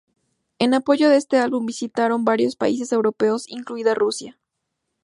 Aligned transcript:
En 0.57 0.73
apoyo 0.73 1.09
de 1.11 1.17
este 1.17 1.37
álbum, 1.37 1.67
visitaron 1.67 2.25
varios 2.25 2.55
países 2.55 2.91
europeos, 2.91 3.47
incluido 3.47 3.93
Rusia. 3.93 4.39